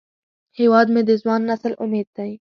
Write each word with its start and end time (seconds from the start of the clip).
هیواد 0.59 0.87
مې 0.93 1.01
د 1.05 1.11
ځوان 1.21 1.41
نسل 1.49 1.73
امید 1.83 2.07
دی 2.17 2.31